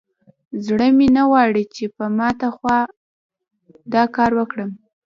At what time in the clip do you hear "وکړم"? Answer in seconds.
4.39-4.69